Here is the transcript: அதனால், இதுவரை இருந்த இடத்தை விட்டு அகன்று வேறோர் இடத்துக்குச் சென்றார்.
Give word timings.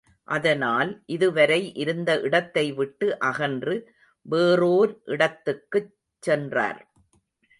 அதனால், 0.27 1.01
இதுவரை 1.05 1.73
இருந்த 1.73 2.19
இடத்தை 2.19 2.71
விட்டு 2.71 3.19
அகன்று 3.19 3.75
வேறோர் 4.25 5.01
இடத்துக்குச் 5.05 5.93
சென்றார். 6.19 6.81